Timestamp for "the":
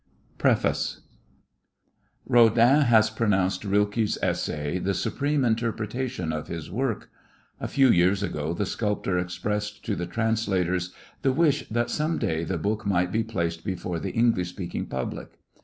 4.79-4.95, 8.51-8.65, 9.95-10.07, 11.21-11.31, 12.43-12.57, 13.99-14.09